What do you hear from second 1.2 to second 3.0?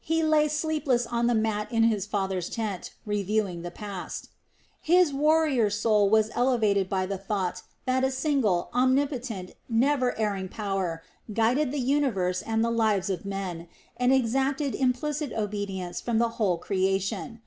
the mat in his father's tent,